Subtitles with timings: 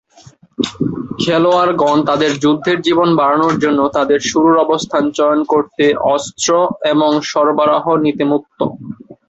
[1.21, 5.85] খেলোয়াড়গণ তাদের যুদ্ধের জীবন বাড়ানোর জন্য তাদের শুরুর অবস্থান চয়ন করতে,
[6.13, 6.49] অস্ত্র
[6.93, 8.59] এবং সরবরাহ নিতে মুক্ত।